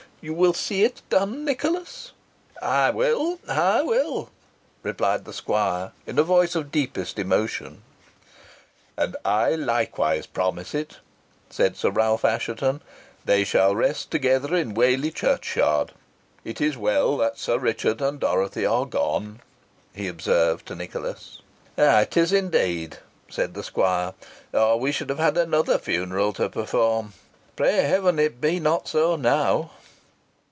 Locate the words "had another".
25.17-25.79